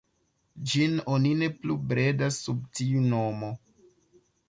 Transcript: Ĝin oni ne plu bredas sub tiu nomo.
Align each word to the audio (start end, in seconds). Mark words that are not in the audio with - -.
Ĝin 0.71 0.95
oni 1.17 1.35
ne 1.43 1.51
plu 1.59 1.77
bredas 1.93 2.43
sub 2.49 2.67
tiu 2.81 3.07
nomo. 3.15 3.55